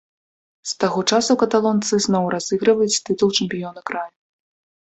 З 0.69 0.71
таго 0.83 1.03
часу 1.17 1.35
каталонцы 1.43 1.93
зноў 2.05 2.25
разыгрываюць 2.37 3.01
тытул 3.11 3.29
чэмпіёна 3.41 3.79
краю. 3.93 4.13